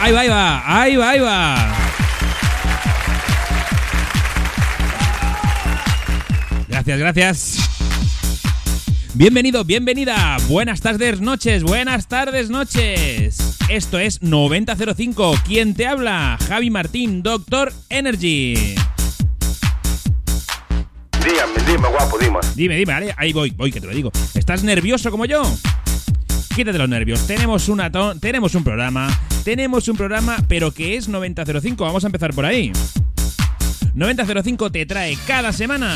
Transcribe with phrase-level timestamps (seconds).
[0.00, 1.77] Ahí va, ahí va, ahí va, ahí va.
[6.88, 7.58] Gracias, gracias.
[9.12, 10.38] Bienvenido, bienvenida.
[10.48, 13.58] Buenas tardes, noches, buenas tardes, noches.
[13.68, 15.34] Esto es 9005.
[15.44, 16.38] ¿Quién te habla?
[16.48, 18.74] Javi Martín, Doctor Energy.
[21.22, 22.38] Dígame, dime, guapo, dime.
[22.54, 24.10] Dime, dime, vale, ahí voy, voy, que te lo digo.
[24.34, 25.42] ¿Estás nervioso como yo?
[26.56, 27.26] Quítate los nervios.
[27.26, 29.10] Tenemos, una tenemos un programa,
[29.44, 31.84] tenemos un programa, pero que es 9005.
[31.84, 32.72] Vamos a empezar por ahí.
[33.94, 35.94] 9005 te trae cada semana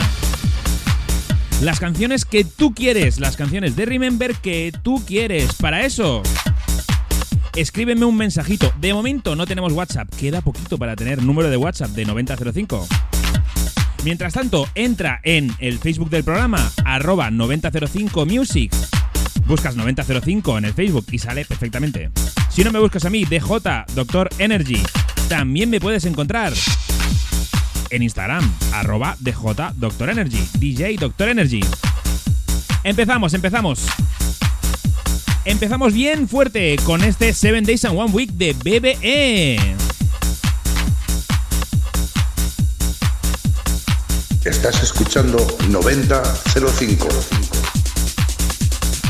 [1.62, 5.54] las canciones que tú quieres, las canciones de Remember que tú quieres.
[5.54, 6.22] Para eso,
[7.54, 8.72] escríbeme un mensajito.
[8.80, 12.88] De momento no tenemos WhatsApp, queda poquito para tener número de WhatsApp de 9005.
[14.04, 18.72] Mientras tanto, entra en el Facebook del programa, arroba 9005music
[19.46, 22.10] Buscas 9005 en el Facebook y sale perfectamente.
[22.48, 24.82] Si no me buscas a mí, DJ Doctor Energy,
[25.28, 26.52] también me puedes encontrar
[27.92, 31.60] en Instagram, arroba DJ Doctor Energy, DJ Doctor Energy.
[32.82, 33.80] Empezamos, empezamos.
[35.44, 39.76] Empezamos bien fuerte con este 7 Days and One Week de BBE.
[44.44, 45.38] Estás escuchando
[45.68, 47.08] 9005.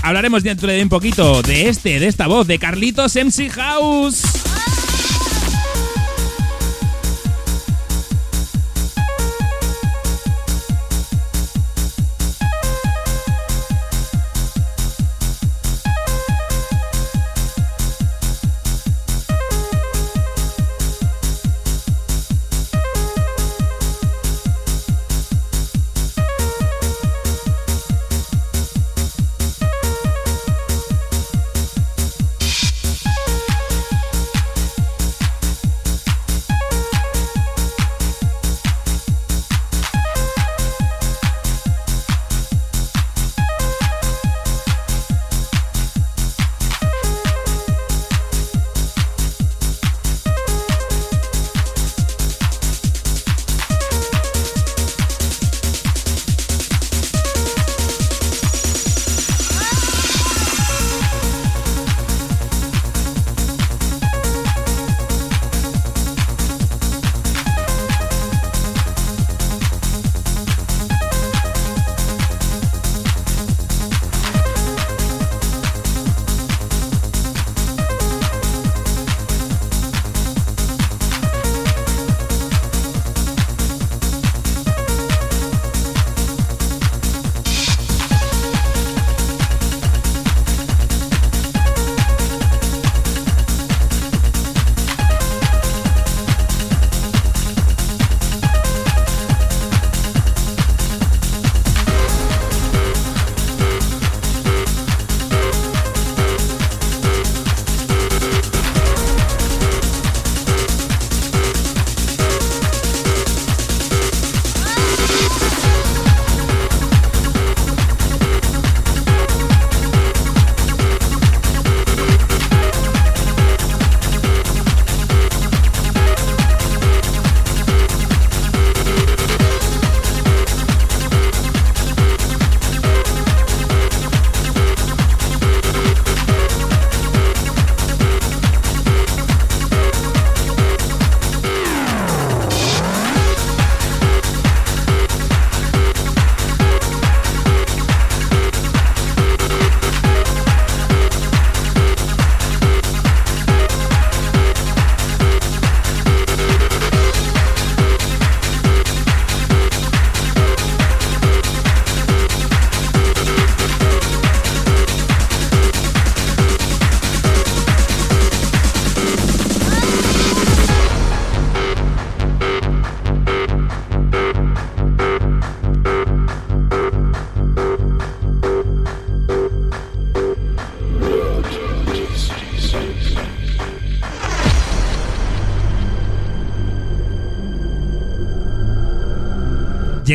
[0.03, 4.41] Hablaremos dentro de un poquito de este, de esta voz, de Carlitos MC House.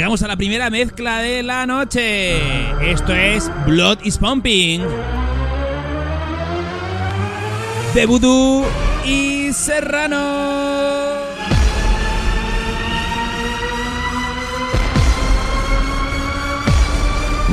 [0.07, 2.37] Llegamos a la primera mezcla de la noche.
[2.81, 4.81] Esto es Blood is Pumping.
[7.93, 8.65] De Voodoo
[9.05, 10.15] y Serrano.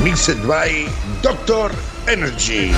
[0.05, 0.87] Mixed by
[1.23, 1.73] Doctor
[2.07, 2.71] Energy.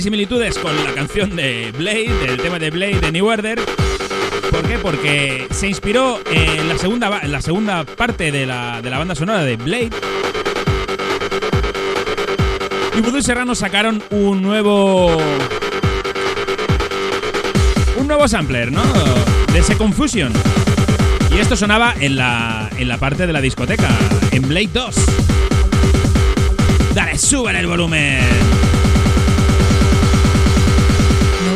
[0.00, 3.60] Similitudes con la canción de Blade, el tema de Blade de New Order.
[4.50, 4.78] ¿Por qué?
[4.78, 9.16] Porque se inspiró en la segunda, en la segunda parte de la, de la banda
[9.16, 9.90] sonora de Blade.
[12.96, 15.16] Y Voodoo y Serrano sacaron un nuevo.
[17.96, 18.82] Un nuevo sampler, ¿no?
[19.52, 20.32] De ese Confusion.
[21.34, 23.88] Y esto sonaba en la, en la parte de la discoteca,
[24.30, 24.94] en Blade 2.
[26.94, 28.77] Dale, suban el volumen.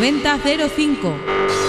[0.03, 1.62] 9005.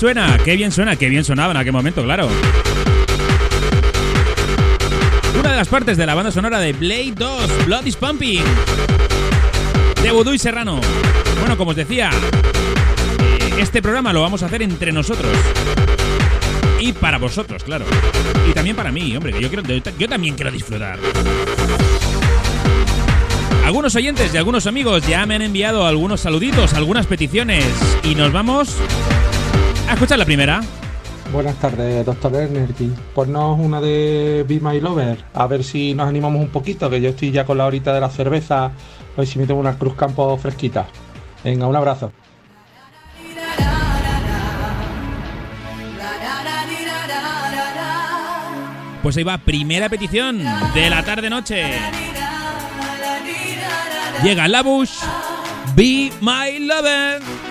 [0.00, 2.26] Suena, qué bien suena, qué bien sonaba en aquel momento, claro.
[5.38, 8.42] Una de las partes de la banda sonora de Blade 2, Blood is Pumping.
[10.02, 10.80] De Voodoo y Serrano.
[11.40, 12.08] Bueno, como os decía,
[13.20, 15.36] eh, este programa lo vamos a hacer entre nosotros.
[16.80, 17.84] Y para vosotros, claro.
[18.48, 19.64] Y también para mí, hombre, que yo, quiero,
[19.98, 20.98] yo también quiero disfrutar.
[23.66, 27.66] Algunos oyentes y algunos amigos ya me han enviado algunos saluditos, algunas peticiones.
[28.02, 28.78] Y nos vamos
[29.90, 30.60] a escuchar la primera.
[31.32, 32.92] Buenas tardes, doctor Energy.
[33.14, 37.10] Ponnos una de Be My Lover, a ver si nos animamos un poquito, que yo
[37.10, 38.72] estoy ya con la horita de la cerveza, a
[39.16, 40.86] ver si me tengo una Cruz Campo fresquita.
[41.42, 42.12] Venga, un abrazo.
[49.02, 50.42] Pues ahí va, primera petición
[50.74, 51.64] de la tarde-noche.
[54.22, 54.98] Llega la Bush,
[55.74, 57.49] Be My Lover.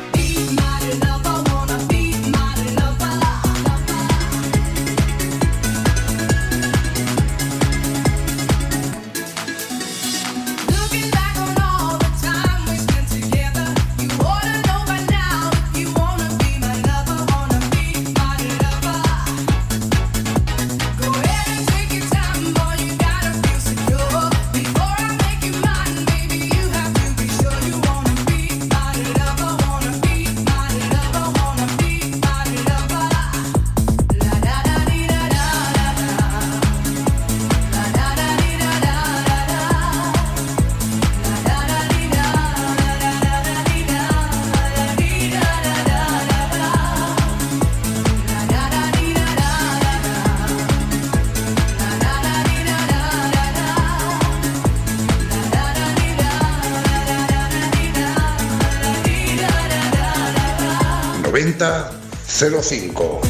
[61.32, 63.29] 9005.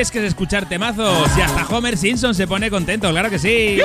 [0.00, 3.38] Si es que es escuchar temazos y hasta Homer Simpson se pone contento, claro que
[3.38, 3.78] sí.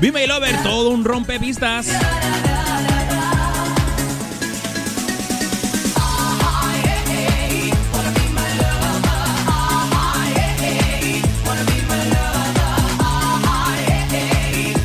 [0.00, 1.88] Be My Lover, todo un rompepistas.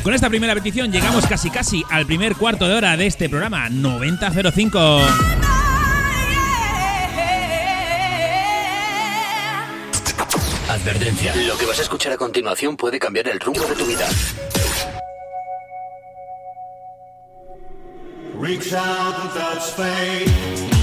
[0.06, 3.68] Con esta primera petición llegamos casi casi al primer cuarto de hora de este programa
[3.68, 4.78] 9005.
[10.68, 11.34] Advertencia.
[11.48, 14.06] Lo que vas a escuchar a continuación puede cambiar el rumbo de tu vida.
[18.40, 20.75] Reach out and touch fate.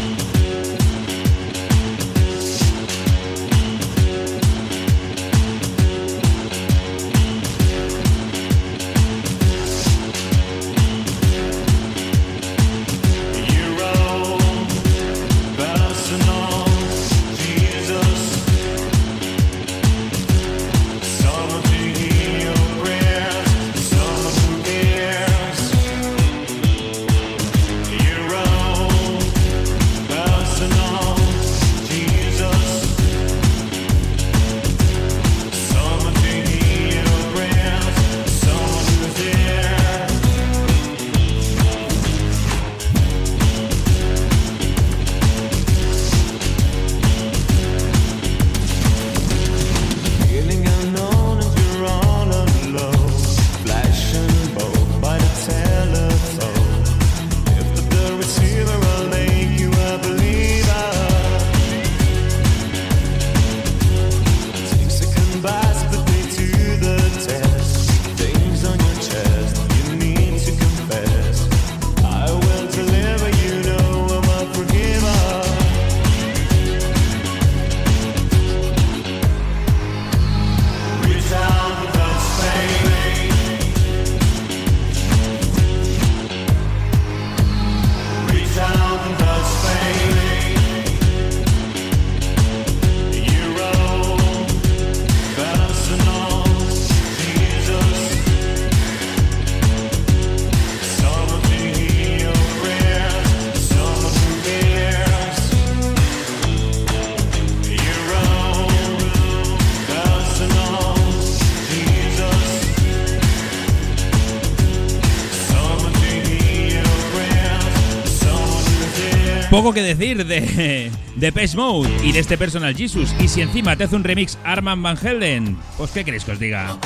[119.64, 123.16] Poco que decir de, de Pest Mode y de este Personal Jesus.
[123.22, 126.40] Y si encima te hace un remix Arman Van Helden, pues ¿qué queréis que os
[126.40, 126.78] diga?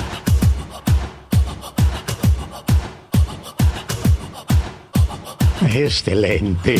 [5.74, 6.80] Excelente.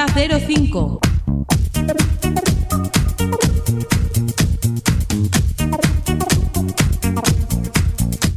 [0.00, 1.00] 9005.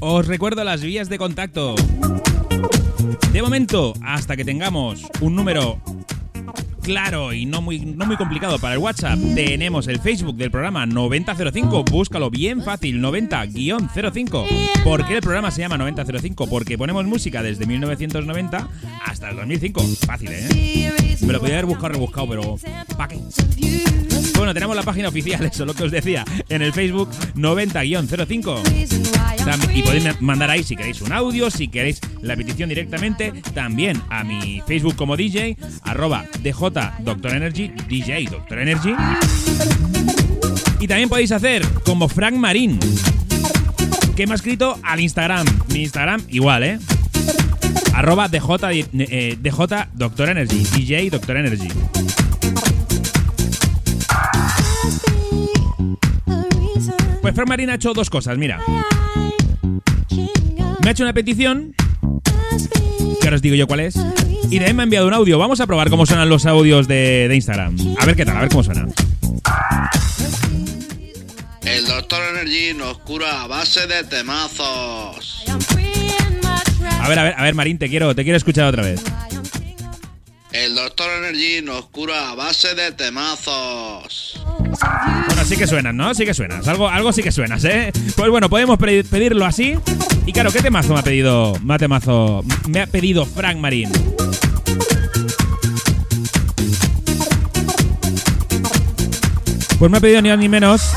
[0.01, 1.75] Os recuerdo las vías de contacto.
[3.31, 5.79] De momento, hasta que tengamos un número
[6.83, 10.85] claro y no muy, no muy complicado para el WhatsApp, tenemos el Facebook del programa
[10.85, 11.85] 9005.
[11.85, 14.83] Búscalo bien fácil, 90-05.
[14.83, 16.47] ¿Por qué el programa se llama 9005?
[16.47, 18.67] Porque ponemos música desde 1990
[19.23, 19.83] hasta el 2005.
[20.05, 20.91] Fácil, ¿eh?
[21.21, 22.57] Me lo podía haber buscado rebuscado, pero
[22.97, 23.19] ¿para qué?
[24.35, 28.63] Bueno, tenemos la página oficial, eso es lo que os decía, en el Facebook 90-05.
[29.45, 33.31] Tam- Y podéis ma- mandar ahí si queréis un audio, si queréis la petición directamente,
[33.53, 38.93] también a mi Facebook como DJ, arroba DJ Doctor Energy, DJ Doctor Energy.
[40.79, 42.77] Y también podéis hacer como Frank Marín,
[44.17, 45.45] que me ha escrito al Instagram.
[45.69, 46.79] Mi Instagram igual, ¿eh?
[47.93, 51.67] Arroba DJ, eh, DJ Doctor Energy, DJ Doctor Energy.
[57.21, 58.59] Pues Frank Marín ha hecho dos cosas, mira.
[60.81, 61.73] Me ha hecho una petición,
[63.21, 65.37] que ahora os digo yo cuál es, y también me ha enviado un audio.
[65.39, 67.77] Vamos a probar cómo suenan los audios de, de Instagram.
[67.99, 68.93] A ver qué tal, a ver cómo suenan.
[71.61, 75.42] El Doctor Energy nos cura a base de temazos.
[77.03, 79.03] A ver, a ver, a ver, Marín, te quiero, te quiero escuchar otra vez.
[80.51, 84.39] El Doctor Energy nos cura a base de temazos.
[85.27, 86.13] Bueno, sí que suenas, ¿no?
[86.13, 86.67] Sí que suenas.
[86.67, 87.91] Algo, algo sí que suenas, ¿eh?
[88.15, 89.75] Pues bueno, podemos pe- pedirlo así.
[90.25, 91.57] Y claro, ¿qué temazo me ha pedido?
[91.63, 92.43] Me ha temazo.
[92.69, 93.89] Me ha pedido Frank Marín.
[99.79, 100.93] Pues me ha pedido ni más ni menos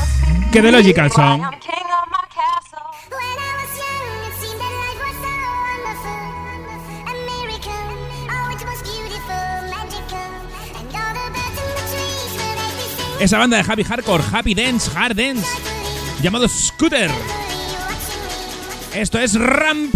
[0.51, 1.41] que The Logical Song.
[13.19, 15.47] Esa banda de Happy Hardcore, Happy Dance, Hard Dance,
[16.21, 17.09] llamado Scooter.
[18.93, 19.95] Esto es Ramp.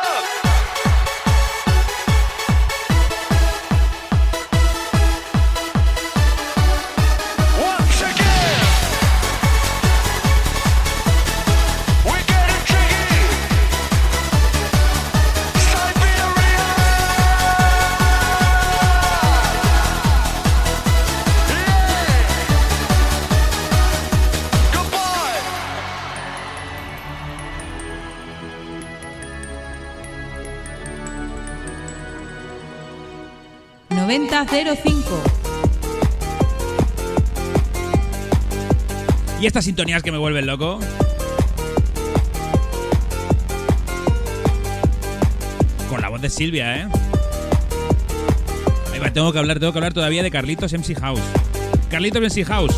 [34.45, 35.21] 9005.
[39.39, 40.79] Y estas sintonías que me vuelven loco.
[45.89, 46.87] Con la voz de Silvia, ¿eh?
[48.91, 51.21] Ahí va, tengo que hablar, tengo que hablar todavía de Carlitos MC House.
[51.91, 52.75] Carlitos MC House.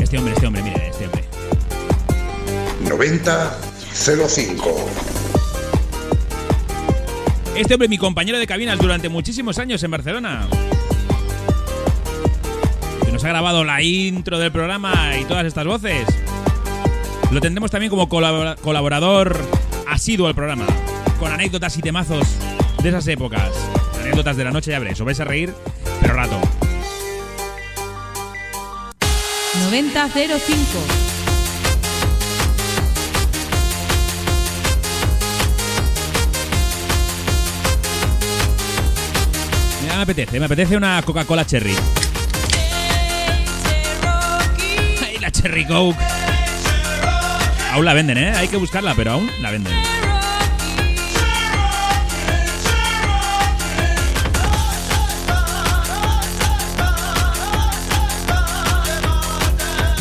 [0.00, 1.24] Este hombre, este hombre, mire, este hombre.
[2.82, 5.05] 9005.
[7.56, 10.46] Este hombre, mi compañero de cabinas durante muchísimos años en Barcelona.
[13.04, 16.06] Que nos ha grabado la intro del programa y todas estas voces.
[17.30, 19.38] Lo tendremos también como colabora- colaborador
[19.88, 20.66] asiduo al programa.
[21.18, 22.26] Con anécdotas y temazos
[22.82, 23.50] de esas épocas.
[24.02, 25.00] Anécdotas de la noche, ya veréis.
[25.00, 25.52] Os vais a reír,
[26.02, 26.38] pero rato.
[29.70, 31.05] 9005.
[39.96, 41.74] Me apetece, me apetece una Coca-Cola Cherry.
[45.04, 45.98] Ay, la Cherry Coke.
[47.72, 48.32] Aún la venden, ¿eh?
[48.36, 49.72] Hay que buscarla, pero aún la venden.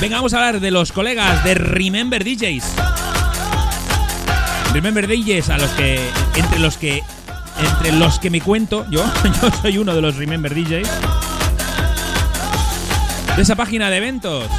[0.01, 2.65] Venga, vamos a hablar de los colegas de Remember DJs.
[4.73, 5.99] Remember DJs a los que
[6.36, 7.01] entre los que
[7.59, 9.03] entre los que me cuento, yo,
[9.41, 10.89] yo soy uno de los Remember DJs.
[13.35, 14.49] De esa página de eventos.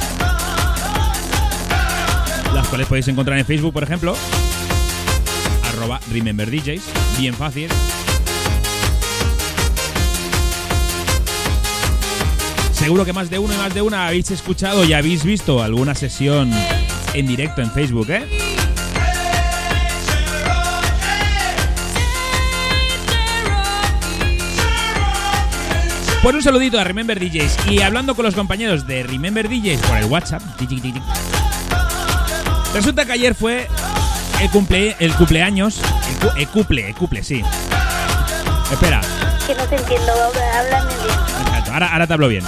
[2.53, 4.15] Las cuales podéis encontrar en Facebook, por ejemplo.
[5.69, 6.83] Arroba Remember DJs.
[7.19, 7.69] Bien fácil.
[12.71, 15.95] Seguro que más de uno y más de una habéis escuchado y habéis visto alguna
[15.95, 16.51] sesión
[17.13, 18.56] en directo en Facebook, ¿eh?
[26.27, 29.95] Pues un saludito a Remember DJs y hablando con los compañeros de Remember DJs por
[29.97, 30.41] el WhatsApp.
[32.73, 33.65] Resulta que ayer fue
[34.41, 35.79] el, cumple, el cumpleaños.
[36.09, 37.41] El, cu- el cumple, el cumple, sí.
[38.69, 38.99] Espera,
[39.47, 41.15] Que no te entiendo, háblame bien.
[41.45, 42.43] Exacto, ahora, ahora te hablo bien.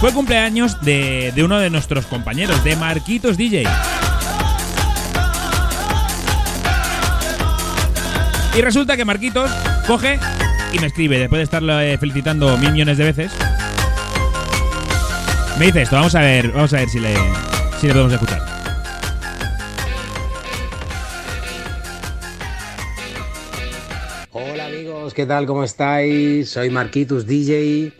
[0.00, 3.64] Fue el cumpleaños de, de uno de nuestros compañeros, de Marquitos DJ.
[8.56, 9.50] Y resulta que Marquitos
[9.86, 10.18] coge
[10.72, 13.32] y me escribe, después de estarlo eh, felicitando mil millones de veces.
[15.58, 17.14] Me dice esto, vamos a ver, vamos a ver si le,
[17.80, 18.40] si le podemos escuchar.
[24.32, 25.46] Hola amigos, ¿qué tal?
[25.46, 26.50] ¿Cómo estáis?
[26.50, 27.92] Soy Marquitus DJ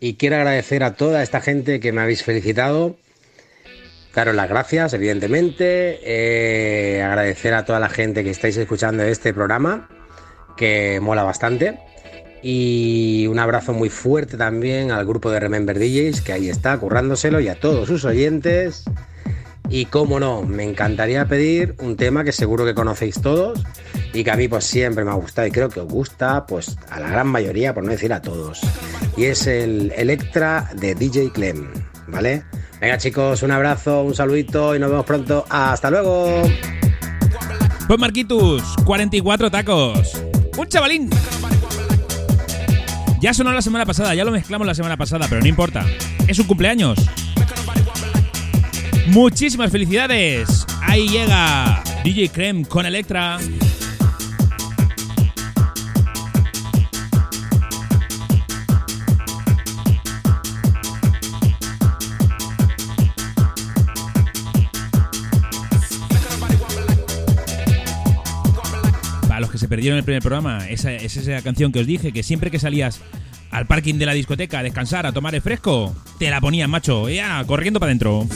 [0.00, 2.96] y quiero agradecer a toda esta gente que me habéis felicitado.
[4.14, 6.00] Daros las gracias, evidentemente.
[6.02, 9.88] Eh, agradecer a toda la gente que estáis escuchando este programa,
[10.56, 11.89] que mola bastante.
[12.42, 17.40] Y un abrazo muy fuerte también al grupo de Remember DJs, que ahí está, currándoselo,
[17.40, 18.84] y a todos sus oyentes.
[19.68, 23.62] Y cómo no, me encantaría pedir un tema que seguro que conocéis todos
[24.12, 26.76] y que a mí pues siempre me ha gustado y creo que os gusta pues
[26.90, 28.60] a la gran mayoría, por no decir a todos.
[29.16, 31.68] Y es el Electra de DJ Clem,
[32.08, 32.42] ¿vale?
[32.80, 35.44] Venga chicos, un abrazo, un saludito y nos vemos pronto.
[35.48, 36.42] Hasta luego.
[37.86, 40.22] Pues Marquitos, 44 tacos.
[40.56, 41.10] Un chavalín.
[43.20, 45.84] Ya sonó la semana pasada, ya lo mezclamos la semana pasada, pero no importa.
[46.26, 46.98] Es un cumpleaños.
[49.08, 50.66] Muchísimas felicidades.
[50.80, 53.38] Ahí llega DJ Creme con Electra.
[69.80, 73.00] Perdieron el primer programa, esa es esa canción que os dije, que siempre que salías
[73.50, 77.08] al parking de la discoteca a descansar, a tomar el fresco, te la ponían, macho,
[77.08, 78.26] ya, corriendo para adentro.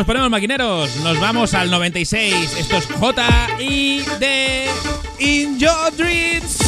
[0.00, 2.56] Nos ponemos maquineros, nos vamos al 96.
[2.58, 3.22] Esto es J
[3.58, 4.64] y D
[5.18, 6.59] In Your Dreams.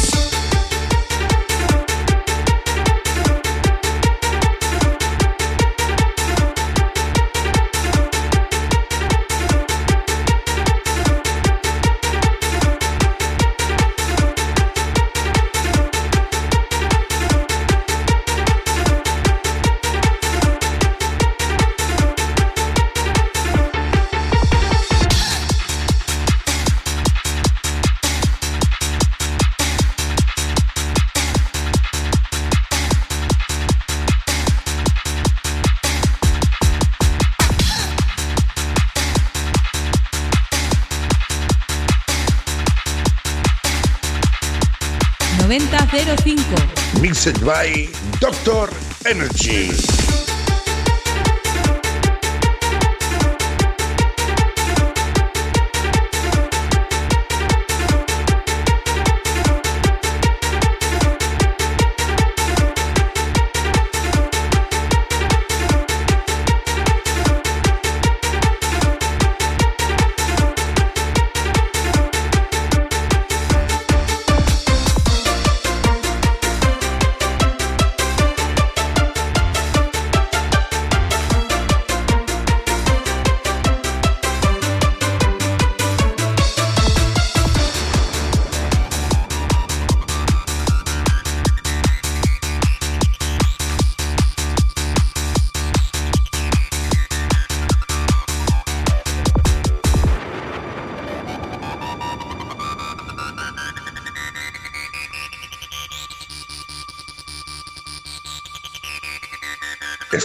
[47.25, 47.87] Mixed by
[48.19, 48.67] Doctor
[49.07, 50.12] Energy.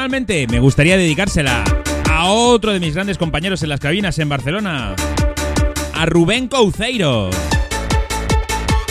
[0.00, 1.62] Personalmente, me gustaría dedicársela
[2.08, 4.96] a otro de mis grandes compañeros en las cabinas en Barcelona,
[5.92, 7.28] a Rubén Couceiro,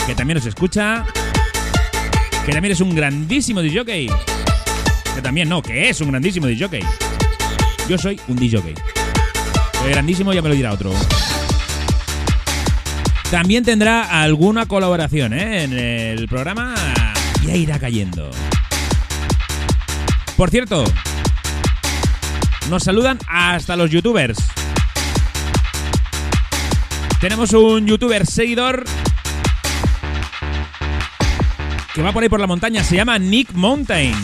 [0.06, 1.04] que también nos escucha,
[2.46, 4.06] que también es un grandísimo DJ.
[5.16, 6.78] Que también no, que es un grandísimo DJ.
[7.88, 8.76] Yo soy un DJ.
[9.84, 10.92] El grandísimo ya me lo dirá otro.
[13.32, 15.64] También tendrá alguna colaboración ¿eh?
[15.64, 16.76] en el programa.
[17.44, 18.30] Ya irá cayendo.
[20.40, 20.84] Por cierto,
[22.70, 24.38] nos saludan hasta los youtubers.
[27.20, 28.84] Tenemos un youtuber seguidor
[31.94, 32.82] que va por ahí por la montaña.
[32.82, 34.14] Se llama Nick Mountain.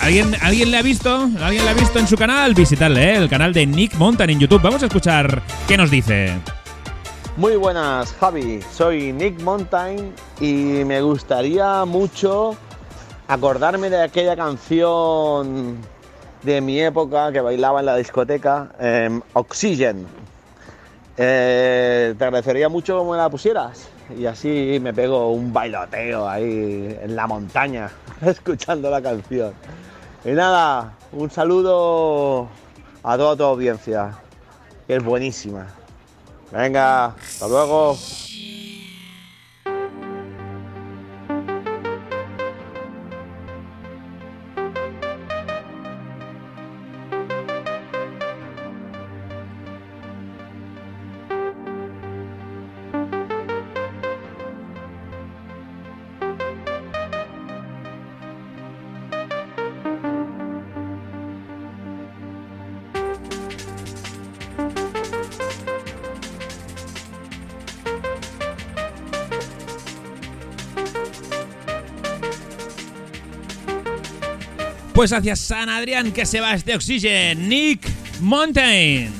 [0.00, 1.30] ¿Alguien, ¿Alguien le ha visto?
[1.40, 2.52] ¿Alguien le ha visto en su canal?
[2.52, 3.16] Visitarle, ¿eh?
[3.16, 4.60] el canal de Nick Mountain en YouTube.
[4.60, 6.38] Vamos a escuchar qué nos dice.
[7.38, 8.60] Muy buenas, Javi.
[8.70, 10.12] Soy Nick Mountain
[10.42, 12.54] y me gustaría mucho
[13.28, 15.78] acordarme de aquella canción
[16.42, 20.06] de mi época que bailaba en la discoteca, eh, Oxygen.
[21.16, 26.98] Eh, te agradecería mucho que me la pusieras y así me pego un bailoteo ahí
[27.02, 27.90] en la montaña
[28.22, 29.52] escuchando la canción.
[30.24, 32.48] Y nada, un saludo
[33.02, 34.12] a toda tu audiencia,
[34.86, 35.66] que es buenísima.
[36.52, 37.96] Venga, hasta luego.
[75.02, 77.84] Pues hacia San Adrián que se va este Oxygen, Nick
[78.20, 79.12] Mountain.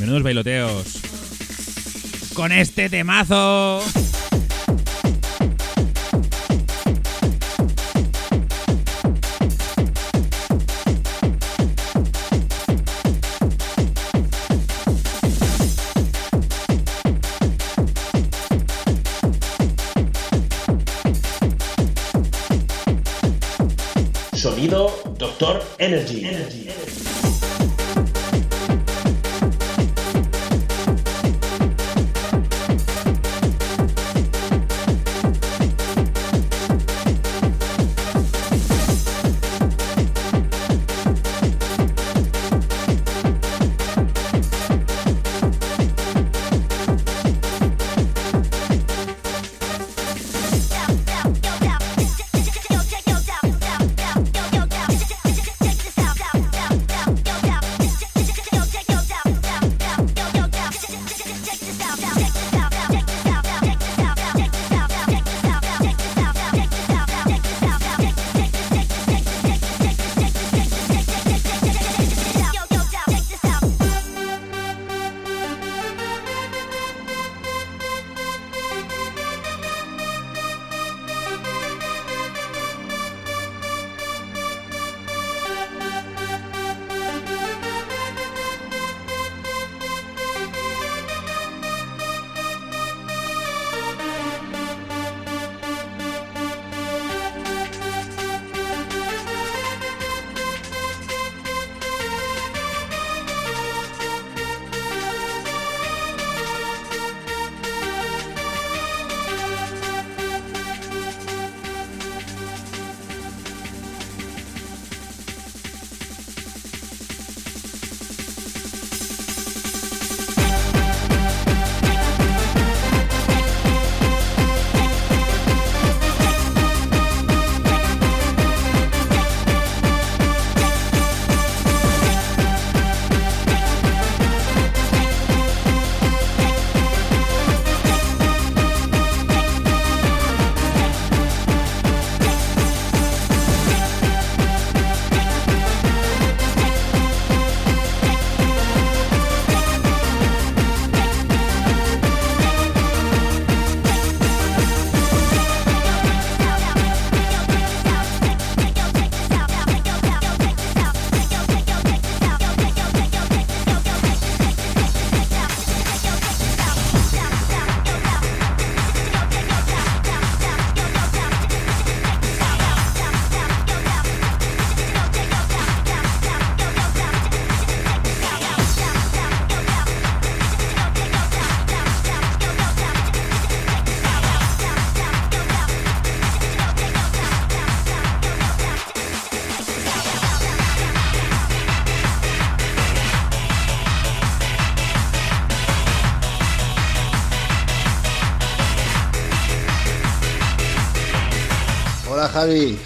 [0.00, 1.00] Menudos bailoteos.
[2.34, 3.80] Con este temazo.
[25.38, 26.22] Doctor Energy.
[26.22, 27.03] Hola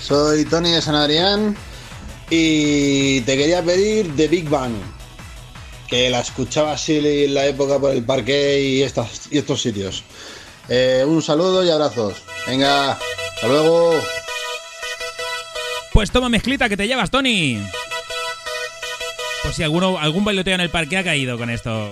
[0.00, 1.56] Soy Tony de San Adrián
[2.30, 4.72] y te quería pedir The Big Bang,
[5.88, 10.04] que la escuchaba así en la época por el parque y, estas, y estos sitios.
[10.68, 12.22] Eh, un saludo y abrazos.
[12.46, 14.00] Venga, hasta luego.
[15.92, 17.60] Pues toma mezclita que te llevas, Tony.
[19.42, 21.90] Pues si alguno, algún bailoteo en el parque ha caído con esto.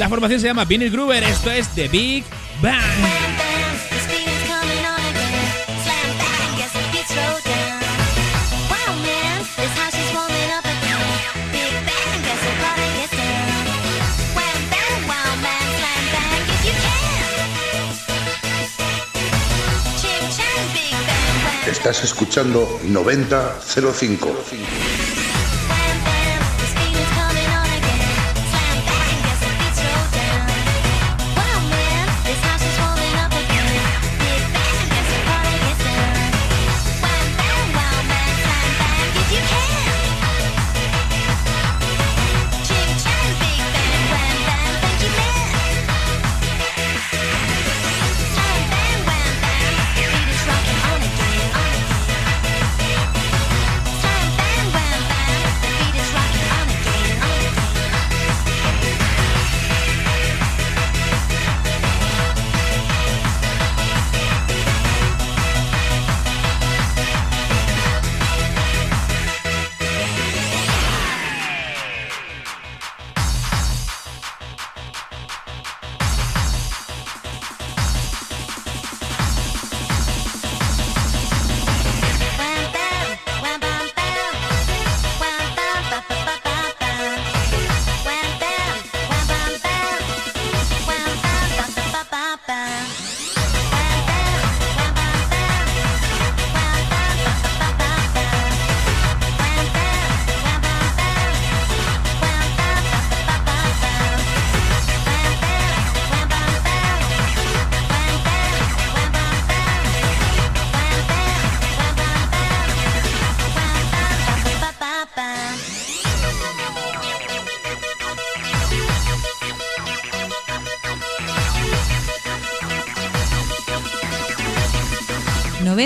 [0.00, 2.24] La formación se llama Vinyl Groover, esto es The Big
[2.62, 2.80] Bang.
[21.66, 25.19] Estás escuchando 9005.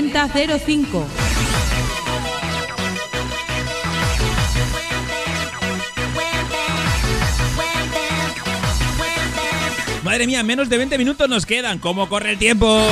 [0.02, 1.06] 9005.
[10.02, 11.78] Madre mía, menos de 20 minutos nos quedan.
[11.78, 12.84] ¿Cómo corre el tiempo?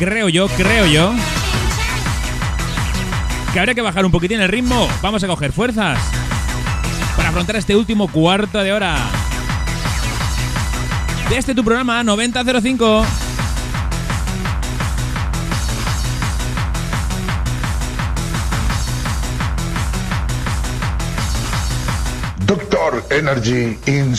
[0.00, 1.12] Creo yo, creo yo.
[3.52, 4.88] Que habría que bajar un poquitín el ritmo.
[5.02, 5.98] Vamos a coger fuerzas.
[7.18, 8.96] Para afrontar este último cuarto de hora.
[11.28, 13.04] De este tu programa 9005.
[22.46, 24.16] Doctor Energy in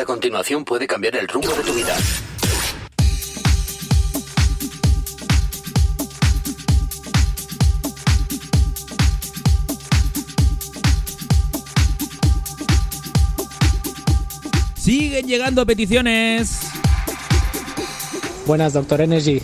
[0.00, 1.96] escuchar a continuación puede cambiar el rumbo de tu vida.
[14.76, 16.60] Siguen llegando peticiones.
[18.46, 19.42] Buenas, Doctor Energy.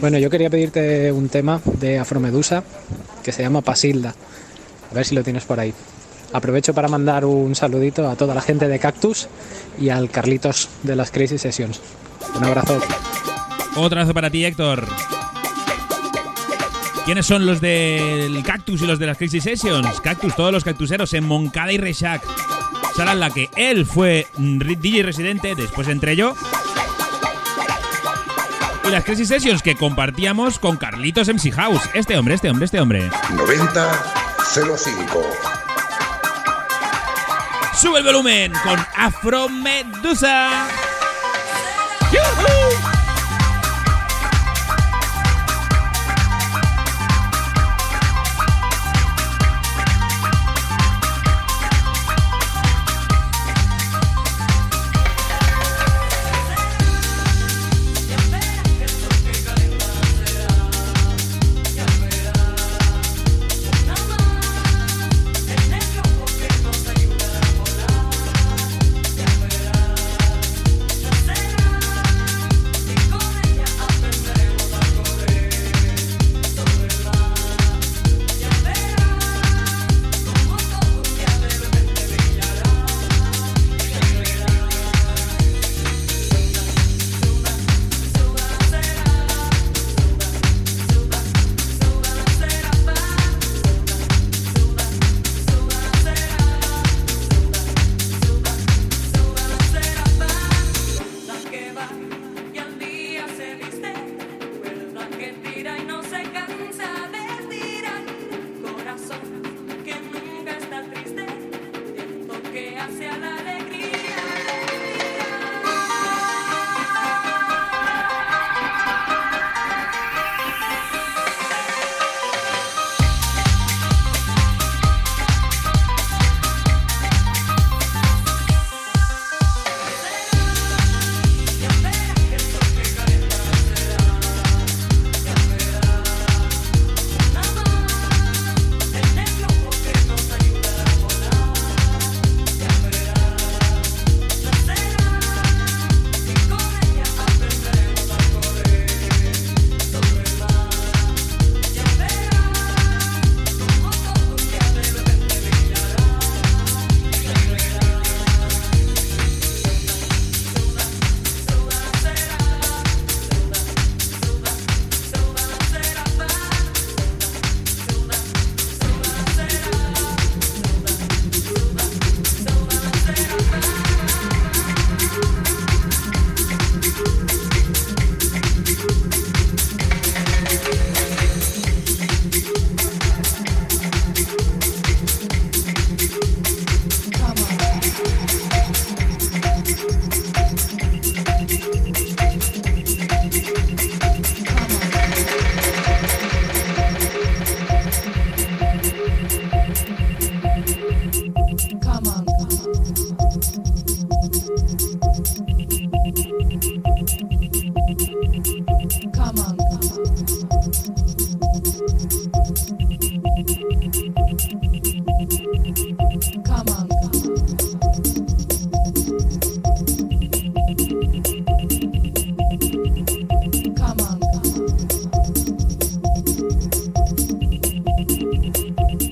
[0.00, 2.62] Bueno, yo quería pedirte un tema de Afromedusa
[3.24, 4.14] que se llama Pasilda.
[4.90, 5.74] A ver si lo tienes por ahí.
[6.32, 9.28] Aprovecho para mandar un saludito a toda la gente de Cactus
[9.80, 11.80] y al Carlitos de las Crazy Sessions.
[12.34, 12.78] Un abrazo.
[13.76, 14.86] Otro abrazo para ti, Héctor.
[17.04, 20.00] ¿Quiénes son los del Cactus y los de las Crazy Sessions?
[20.00, 22.22] Cactus, todos los cactuseros en Moncada y Reshack.
[22.94, 26.34] Sala en la que él fue DJ residente, después entré yo.
[28.86, 31.88] Y las Crazy Sessions que compartíamos con Carlitos MC House.
[31.94, 33.08] Este hombre, este hombre, este hombre.
[33.34, 35.67] 9005.
[37.80, 40.66] Sube el volumen con Afro Medusa.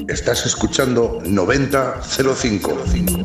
[0.08, 2.76] Estás escuchando 9005.
[2.86, 3.15] 05.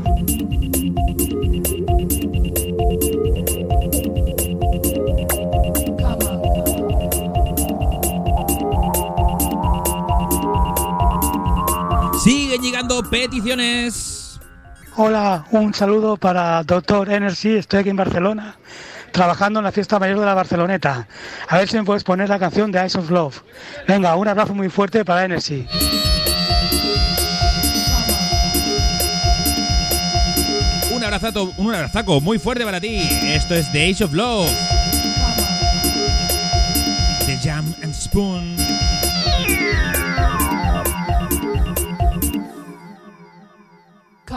[13.12, 14.40] Peticiones.
[14.96, 17.58] Hola, un saludo para Doctor Energy.
[17.58, 18.56] Estoy aquí en Barcelona,
[19.12, 21.08] trabajando en la fiesta mayor de la Barceloneta.
[21.50, 23.44] A ver si me puedes poner la canción de Eyes of Love.
[23.88, 25.68] Venga, un abrazo muy fuerte para Energy.
[30.96, 33.08] Un abrazazo, un abrazaco muy fuerte para ti.
[33.24, 34.50] Esto es The Age of Love.
[37.26, 38.56] The Jam and Spoon.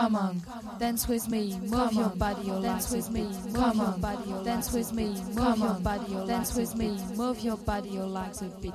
[0.04, 0.42] Come on,
[0.78, 4.70] dance with me, move your body, your dance with me, come on, body, your dance
[4.70, 8.50] with me, move your body, your dance with me, move your body, your legs a
[8.60, 8.74] bit.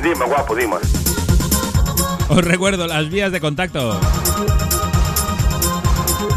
[0.00, 0.24] Dime.
[2.28, 4.00] Os recuerdo las vías de contacto.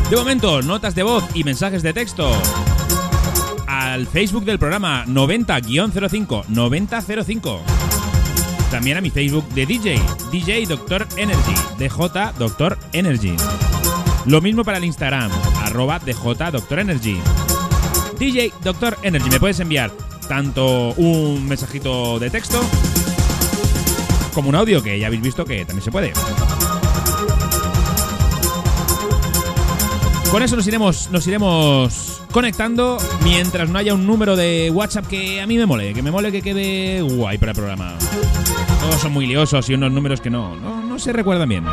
[0.10, 2.30] De momento, notas de voz y mensajes de texto.
[3.66, 7.62] Al Facebook del programa 90-05 9005.
[8.72, 10.02] También a mi Facebook de DJ,
[10.32, 13.38] DJ Doctor Energy, DJ Doctor Energy.
[14.26, 15.32] Lo mismo para el Instagram,
[15.64, 17.18] arroba DJ Doctor Energy.
[18.20, 19.92] DJ Doctor Energy, me puedes enviar
[20.28, 22.60] tanto un mensajito de texto
[24.36, 26.12] como un audio, que ya habéis visto que también se puede.
[30.30, 35.40] Con eso nos iremos, nos iremos conectando mientras no haya un número de WhatsApp que
[35.40, 37.98] a mí me mole, que me mole que quede guay para el programa.
[38.82, 41.64] Todos son muy liosos y unos números que no, no, no se recuerdan bien.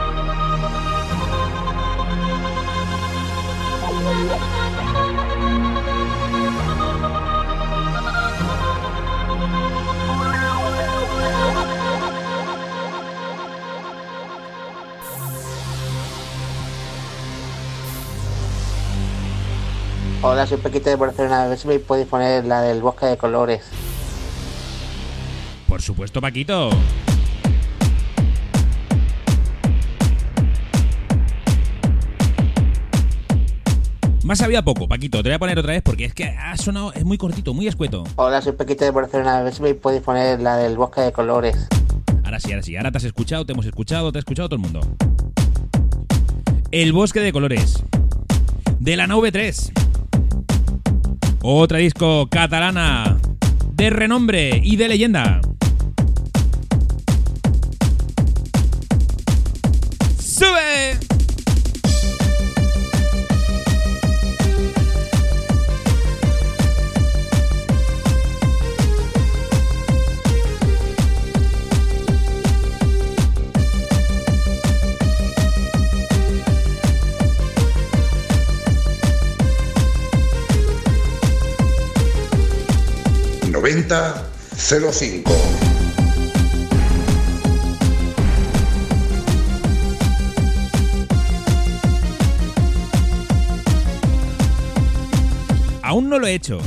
[20.24, 21.42] Hola, soy Pequito de Barcelona.
[21.42, 23.64] A ver si me podéis poner la del bosque de colores.
[25.66, 26.70] Por supuesto, Paquito.
[34.22, 35.24] Más había poco, Paquito.
[35.24, 37.66] Te voy a poner otra vez porque es que ha sonado, es muy cortito, muy
[37.66, 38.04] escueto.
[38.14, 39.38] Hola, soy Pequito de Barcelona.
[39.38, 41.66] A ver si me podéis poner la del bosque de colores.
[42.24, 42.76] Ahora sí, ahora sí.
[42.76, 44.80] Ahora te has escuchado, te hemos escuchado, te ha escuchado todo el mundo.
[46.70, 47.82] El bosque de colores.
[48.78, 49.81] De la 9-3.
[51.44, 53.18] Otra disco catalana.
[53.72, 55.40] De renombre y de leyenda.
[83.72, 85.32] 3005.
[95.82, 96.60] Aún no lo he hecho.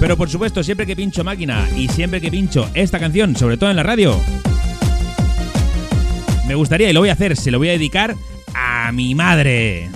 [0.00, 3.68] Pero por supuesto, siempre que pincho máquina y siempre que pincho esta canción, sobre todo
[3.68, 4.18] en la radio,
[6.48, 8.14] me gustaría y lo voy a hacer, se lo voy a dedicar
[8.54, 9.90] a mi madre.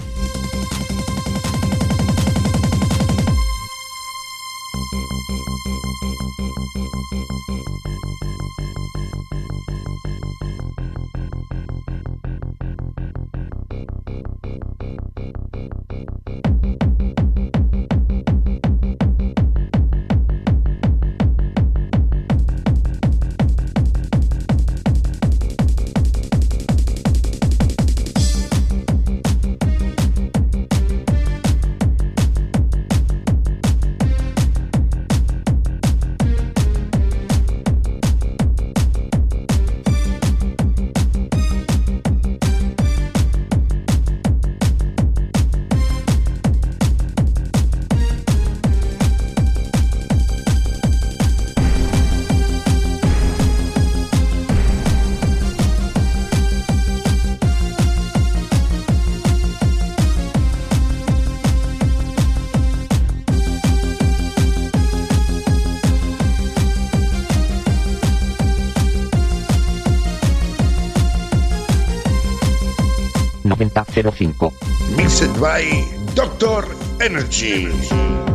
[74.00, 74.52] Noventa cero cinco.
[74.96, 75.84] Mixed by
[76.14, 76.64] Doctor
[77.00, 78.29] Energy.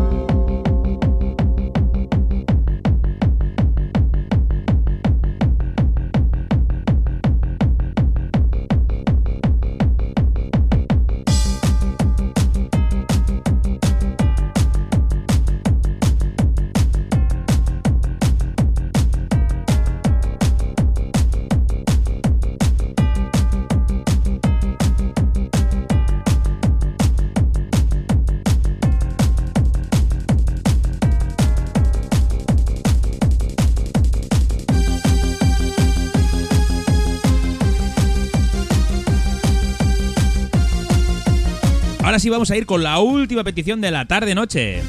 [42.36, 44.82] Vamos a ir con la última petición de la tarde-noche.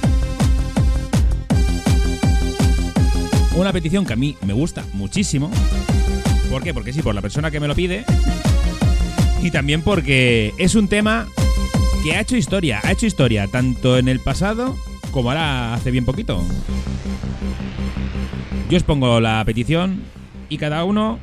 [3.55, 5.49] Una petición que a mí me gusta muchísimo.
[6.51, 6.75] ¿Por qué?
[6.75, 8.05] Porque sí, por la persona que me lo pide.
[9.45, 11.29] Y también porque es un tema
[12.03, 12.81] que ha hecho historia.
[12.83, 14.77] Ha hecho historia tanto en el pasado
[15.13, 16.43] como ahora hace bien poquito.
[18.69, 20.03] Yo os pongo la petición
[20.49, 21.21] y cada uno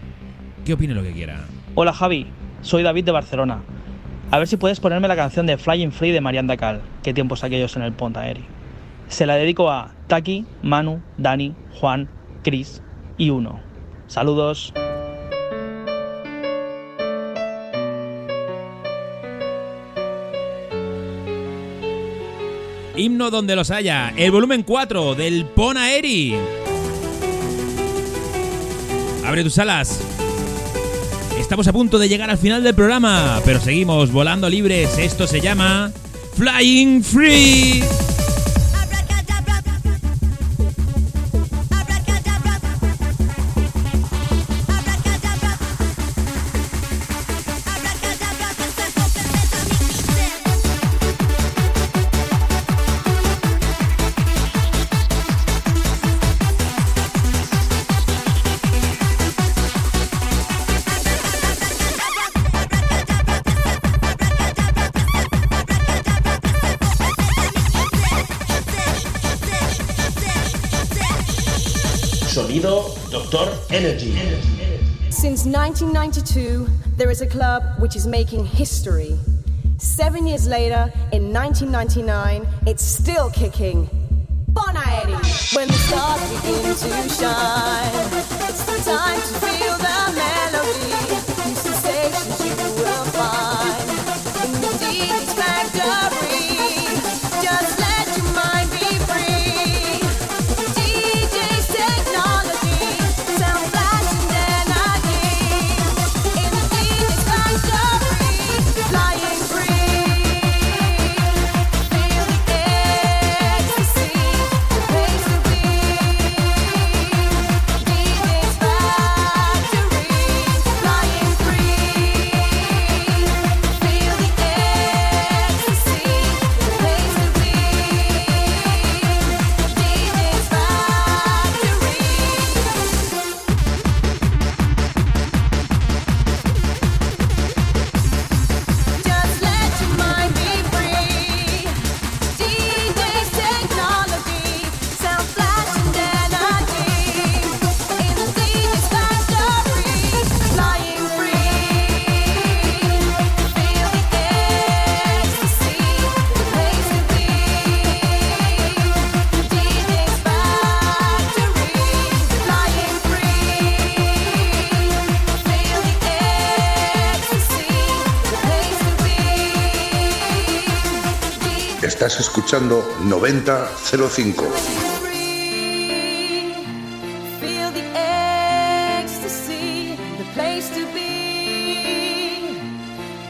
[0.64, 1.48] que opine lo que quiera.
[1.76, 2.28] Hola Javi,
[2.62, 3.62] soy David de Barcelona.
[4.34, 6.82] A ver si puedes ponerme la canción de Flying Free de Marianda Cal.
[7.04, 8.44] Qué tiempos aquellos en el Pont Aeri.
[9.08, 12.10] Se la dedico a Taki, Manu, Dani, Juan,
[12.42, 12.82] Chris
[13.20, 13.60] y Uno.
[14.08, 14.74] Saludos.
[22.96, 24.12] Himno donde los haya.
[24.18, 26.36] El volumen 4 del Ponaeri.
[29.24, 30.13] Abre tus alas.
[31.44, 34.98] Estamos a punto de llegar al final del programa, pero seguimos volando libres.
[34.98, 35.92] Esto se llama
[36.38, 37.84] Flying Free.
[73.84, 74.14] Energy.
[75.10, 79.20] Since 1992, there is a club which is making history.
[79.78, 83.90] Seven years later, in 1999, it's still kicking.
[84.54, 85.54] Bonaeri!
[85.54, 87.92] When the stars begin to shine,
[88.48, 89.73] it's the time to feel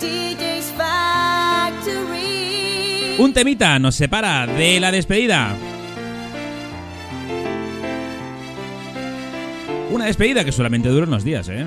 [0.01, 2.35] DJ's Factory.
[3.17, 5.55] Un temita nos separa de la despedida.
[9.89, 11.65] Una despedida que solamente dura unos días, ¿eh?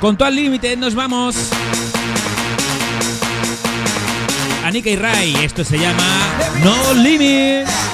[0.00, 1.34] Con todo al límite nos vamos.
[4.64, 6.04] Anika y Rai, esto se llama
[6.62, 7.87] No Limit.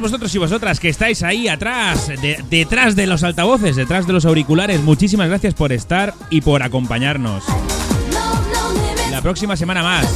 [0.00, 4.24] Vosotros y vosotras que estáis ahí atrás, de- detrás de los altavoces, detrás de los
[4.24, 7.44] auriculares, muchísimas gracias por estar y por acompañarnos.
[9.10, 10.06] La próxima semana más.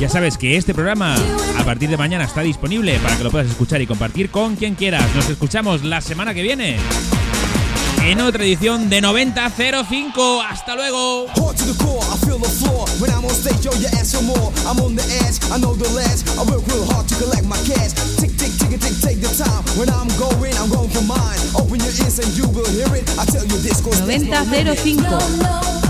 [0.00, 1.14] Ya sabes que este programa
[1.58, 4.74] a partir de mañana está disponible para que lo puedas escuchar y compartir con quien
[4.74, 5.04] quieras.
[5.14, 6.78] Nos escuchamos la semana que viene
[8.10, 10.42] en otra edición de 9005.
[10.42, 11.28] Hasta luego.
[11.36, 12.88] Hard to the core, I feel the floor.
[12.98, 14.52] When I'm on stage, yo, you ask for more.
[14.66, 16.26] I'm on the edge, I know the last.
[16.36, 17.94] I work real hard to collect my cash.
[18.18, 19.62] Tick, tick, tick, tick, take the time.
[19.78, 21.38] When I'm going, I'm going for mine.
[21.54, 23.06] Open your ears and you will hear it.
[23.14, 24.82] I tell you this, cause there's no limit.
[24.82, 25.06] 9005.
[25.06, 25.89] No, no,